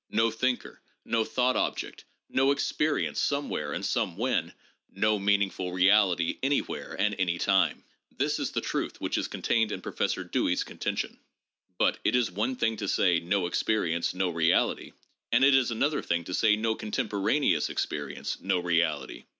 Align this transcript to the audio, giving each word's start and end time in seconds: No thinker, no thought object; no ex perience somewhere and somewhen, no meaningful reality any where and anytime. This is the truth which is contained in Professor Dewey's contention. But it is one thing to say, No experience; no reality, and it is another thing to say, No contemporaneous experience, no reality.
No 0.09 0.31
thinker, 0.31 0.81
no 1.05 1.23
thought 1.23 1.55
object; 1.55 2.05
no 2.27 2.51
ex 2.51 2.71
perience 2.71 3.17
somewhere 3.17 3.71
and 3.71 3.85
somewhen, 3.85 4.51
no 4.91 5.19
meaningful 5.19 5.71
reality 5.73 6.39
any 6.41 6.57
where 6.57 6.99
and 6.99 7.13
anytime. 7.19 7.83
This 8.09 8.39
is 8.39 8.49
the 8.49 8.61
truth 8.61 8.99
which 8.99 9.15
is 9.19 9.27
contained 9.27 9.71
in 9.71 9.79
Professor 9.79 10.23
Dewey's 10.23 10.63
contention. 10.63 11.19
But 11.77 11.99
it 12.03 12.15
is 12.15 12.31
one 12.31 12.55
thing 12.55 12.77
to 12.77 12.87
say, 12.87 13.19
No 13.19 13.45
experience; 13.45 14.15
no 14.15 14.29
reality, 14.31 14.93
and 15.31 15.43
it 15.45 15.53
is 15.53 15.69
another 15.69 16.01
thing 16.01 16.23
to 16.23 16.33
say, 16.33 16.55
No 16.55 16.73
contemporaneous 16.73 17.69
experience, 17.69 18.39
no 18.41 18.57
reality. 18.57 19.25